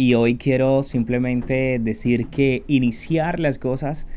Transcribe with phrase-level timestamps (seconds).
[0.00, 4.08] Y hoy quiero simplemente decir que iniciar las cosas,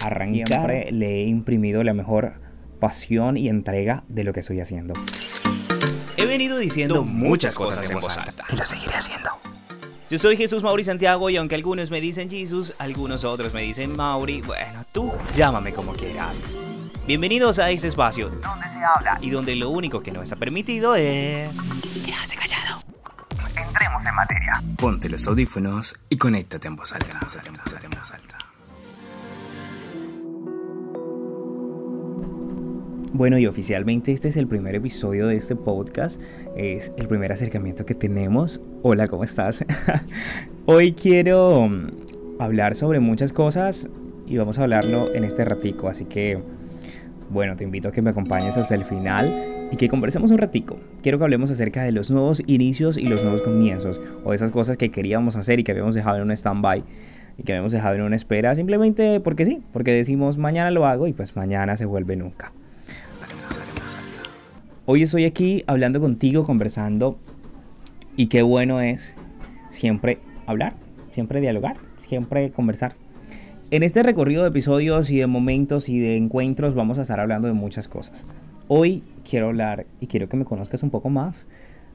[0.00, 2.40] arrancar, siempre le he imprimido la mejor
[2.80, 4.94] pasión y entrega de lo que estoy haciendo.
[6.16, 8.46] He venido diciendo muchas cosas en voz alta.
[8.52, 9.30] Y lo seguiré haciendo.
[10.10, 13.96] Yo soy Jesús Mauri Santiago y aunque algunos me dicen Jesús, algunos otros me dicen
[13.96, 16.42] Mauri, bueno, tú llámame como quieras.
[17.06, 20.96] Bienvenidos a este espacio donde se habla y donde lo único que no está permitido
[20.96, 21.60] es
[22.04, 22.82] quedarse callado.
[24.12, 24.62] Materia.
[24.76, 27.12] Ponte los audífonos y conéctate en voz alta.
[27.12, 27.50] En voz alta,
[27.84, 28.38] en voz alta.
[33.12, 36.20] Bueno, y oficialmente este es el primer episodio de este podcast.
[36.56, 38.60] Es el primer acercamiento que tenemos.
[38.82, 39.64] Hola, ¿cómo estás?
[40.66, 41.90] Hoy quiero um,
[42.38, 43.88] hablar sobre muchas cosas
[44.26, 45.88] y vamos a hablarlo en este ratico.
[45.88, 46.38] Así que,
[47.30, 50.78] bueno, te invito a que me acompañes hasta el final y que conversemos un ratico.
[51.02, 54.00] Quiero que hablemos acerca de los nuevos inicios y los nuevos comienzos.
[54.24, 56.84] O esas cosas que queríamos hacer y que habíamos dejado en un stand-by
[57.38, 61.06] y que habíamos dejado en una espera simplemente porque sí, porque decimos mañana lo hago
[61.06, 62.52] y pues mañana se vuelve nunca.
[64.86, 67.18] Hoy estoy aquí hablando contigo, conversando
[68.16, 69.14] y qué bueno es
[69.68, 70.72] siempre hablar,
[71.12, 72.94] siempre dialogar, siempre conversar.
[73.70, 77.48] En este recorrido de episodios y de momentos y de encuentros vamos a estar hablando
[77.48, 78.26] de muchas cosas.
[78.70, 81.46] Hoy quiero hablar y quiero que me conozcas un poco más.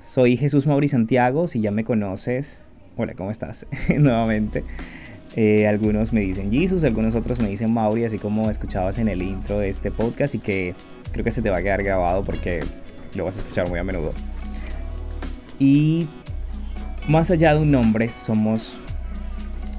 [0.00, 2.64] Soy Jesús Mauri Santiago, si ya me conoces,
[2.96, 3.66] hola, ¿cómo estás?
[3.98, 4.64] Nuevamente.
[5.36, 9.20] Eh, algunos me dicen Jesus, algunos otros me dicen Mauri, así como escuchabas en el
[9.20, 10.74] intro de este podcast y que
[11.12, 12.60] creo que se te va a quedar grabado porque
[13.14, 14.12] lo vas a escuchar muy a menudo.
[15.58, 16.06] Y
[17.06, 18.72] más allá de un nombre, somos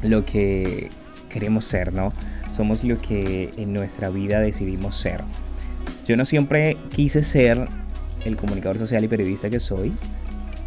[0.04, 0.92] lo que
[1.30, 2.14] queremos ser, ¿no?
[2.52, 5.24] Somos lo que en nuestra vida decidimos ser.
[6.06, 7.68] Yo no siempre quise ser
[8.26, 9.92] el comunicador social y periodista que soy,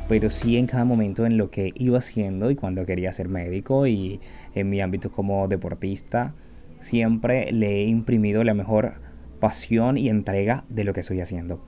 [0.08, 3.86] pero sí en cada momento en lo que iba haciendo y cuando quería ser médico
[3.86, 4.20] y
[4.56, 6.34] en mi ámbito como deportista,
[6.80, 8.94] siempre le he imprimido la mejor
[9.38, 11.64] pasión y entrega de lo que estoy haciendo.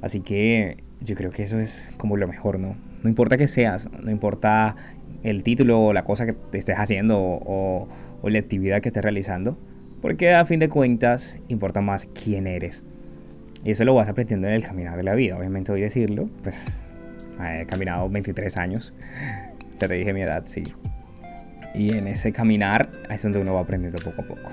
[0.00, 2.76] Así que yo creo que eso es como lo mejor, ¿no?
[3.02, 4.76] No importa que seas, no importa
[5.24, 7.88] el título o la cosa que estés haciendo o,
[8.22, 9.58] o la actividad que estés realizando,
[10.00, 12.84] porque a fin de cuentas importa más quién eres.
[13.64, 16.28] Y eso lo vas aprendiendo en el caminar de la vida, obviamente voy a decirlo,
[16.42, 16.80] pues
[17.42, 18.94] He caminado 23 años.
[19.78, 20.62] Ya te dije mi edad, sí.
[21.74, 24.50] Y en ese caminar es donde uno va aprendiendo poco a poco.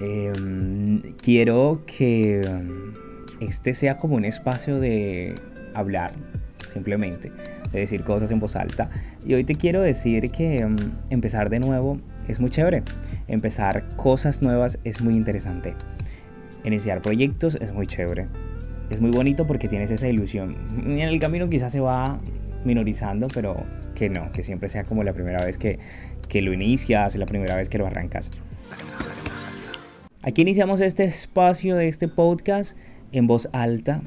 [0.00, 2.94] Em, quiero que em,
[3.40, 5.34] este sea como un espacio de
[5.74, 6.10] hablar,
[6.72, 7.30] simplemente,
[7.70, 8.88] de decir cosas en voz alta.
[9.26, 10.76] Y hoy te quiero decir que em,
[11.10, 12.84] empezar de nuevo es muy chévere.
[13.26, 15.74] Empezar cosas nuevas es muy interesante.
[16.68, 18.28] Iniciar proyectos es muy chévere
[18.90, 20.56] es muy bonito porque tienes esa ilusión.
[20.78, 22.18] En el camino quizás se va
[22.64, 23.64] minorizando, pero
[23.94, 25.78] que no, que siempre sea como la primera vez que,
[26.28, 28.30] que lo inicias, la primera vez que lo arrancas.
[30.22, 32.76] Aquí iniciamos este espacio de este podcast
[33.12, 34.02] en voz alta,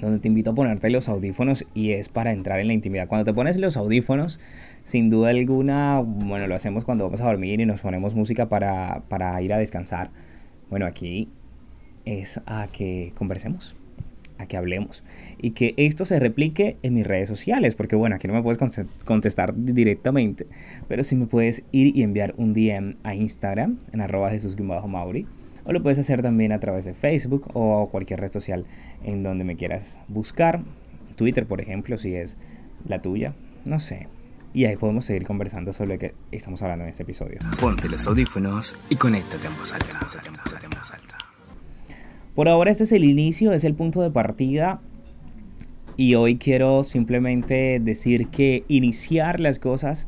[0.00, 3.08] donde te invito a ponerte los audífonos y es para entrar en la intimidad.
[3.08, 4.38] Cuando te pones los audífonos,
[4.84, 9.02] sin duda alguna, bueno, lo hacemos cuando vamos a dormir y nos ponemos música para,
[9.08, 10.10] para ir a descansar.
[10.70, 11.28] Bueno, aquí
[12.06, 13.76] es a que conversemos
[14.38, 15.02] a que hablemos
[15.38, 18.58] y que esto se replique en mis redes sociales, porque bueno, aquí no me puedes
[19.04, 20.46] contestar directamente,
[20.88, 25.26] pero sí me puedes ir y enviar un DM a Instagram en arroba Jesús Mauri,
[25.64, 28.66] o lo puedes hacer también a través de Facebook o cualquier red social
[29.04, 30.62] en donde me quieras buscar,
[31.16, 32.38] Twitter por ejemplo, si es
[32.86, 33.34] la tuya,
[33.64, 34.08] no sé.
[34.54, 37.38] Y ahí podemos seguir conversando sobre lo que estamos hablando en este episodio.
[37.60, 39.98] Ponte los audífonos y conéctate en voz alta.
[40.62, 41.16] En voz alta.
[42.36, 44.82] Por ahora este es el inicio, es el punto de partida
[45.96, 50.06] y hoy quiero simplemente decir que iniciar las cosas,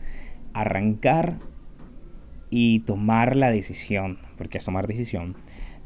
[0.53, 1.39] arrancar
[2.51, 5.37] y tomar la decisión, porque es tomar decisión,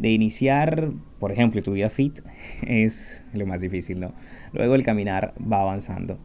[0.01, 2.19] de iniciar, por ejemplo, tu vida fit
[2.67, 4.13] es lo más difícil, ¿no?
[4.53, 6.19] Luego el caminar va avanzando.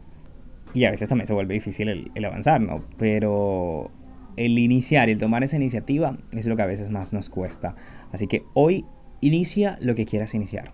[0.74, 2.84] Y a veces también se vuelve difícil el, el avanzar, ¿no?
[2.98, 3.92] Pero
[4.36, 7.76] el iniciar, el tomar esa iniciativa es lo que a veces más nos cuesta.
[8.12, 8.84] Así que hoy
[9.22, 10.72] Inicia lo que quieras iniciar.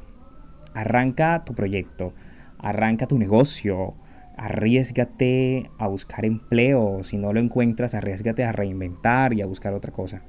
[0.73, 2.13] Arranca tu proyecto,
[2.57, 3.93] arranca tu negocio,
[4.37, 7.03] arriesgate a buscar empleo.
[7.03, 10.21] Si no lo encuentras, arriesgate a reinventar y a buscar otra cosa.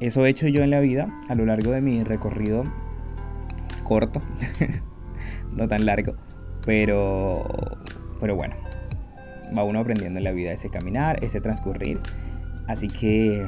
[0.00, 2.64] Eso he hecho yo en la vida a lo largo de mi recorrido
[3.82, 4.20] corto,
[5.52, 6.16] no tan largo,
[6.66, 7.44] pero,
[8.20, 8.56] pero bueno,
[9.56, 12.00] va uno aprendiendo en la vida ese caminar, ese transcurrir.
[12.66, 13.46] Así que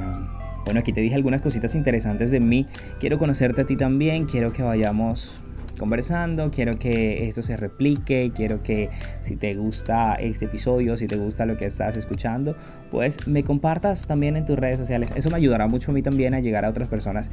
[0.69, 2.67] bueno, aquí te dije algunas cositas interesantes de mí.
[2.99, 4.27] Quiero conocerte a ti también.
[4.27, 5.41] Quiero que vayamos
[5.79, 8.91] conversando, quiero que esto se replique, quiero que
[9.23, 12.55] si te gusta este episodio, si te gusta lo que estás escuchando,
[12.91, 15.11] pues me compartas también en tus redes sociales.
[15.15, 17.31] Eso me ayudará mucho a mí también a llegar a otras personas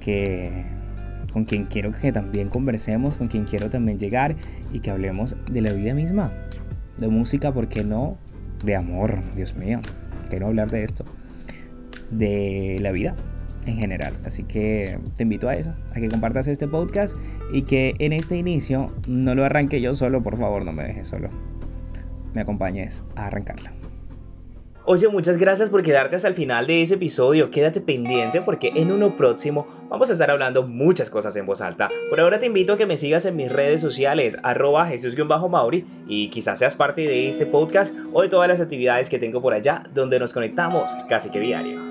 [0.00, 0.64] que
[1.32, 4.34] con quien quiero que también conversemos, con quien quiero también llegar
[4.72, 6.32] y que hablemos de la vida misma,
[6.98, 8.18] de música, ¿por qué no?
[8.64, 9.78] De amor, Dios mío,
[10.28, 11.04] quiero hablar de esto,
[12.18, 13.16] de la vida
[13.66, 14.14] en general.
[14.24, 17.16] Así que te invito a eso, a que compartas este podcast
[17.52, 21.08] y que en este inicio no lo arranque yo solo, por favor, no me dejes
[21.08, 21.30] solo.
[22.32, 23.72] Me acompañes a arrancarla.
[24.86, 27.50] Oye, muchas gracias por quedarte hasta el final de ese episodio.
[27.50, 31.88] Quédate pendiente porque en uno próximo vamos a estar hablando muchas cosas en voz alta.
[32.10, 36.28] Por ahora te invito a que me sigas en mis redes sociales, arroba Jesús-Mauri, y
[36.28, 39.84] quizás seas parte de este podcast o de todas las actividades que tengo por allá
[39.94, 41.83] donde nos conectamos casi que diario.